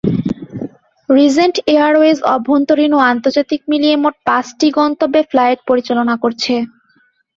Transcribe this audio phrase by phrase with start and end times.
[1.09, 6.53] Regent Airways অভ্যন্তরীণ ও আন্তর্জাতিক মিলিয়ে মোট পাঁচটি গন্তব্যে ফ্লাইট পরিচালনা করছে।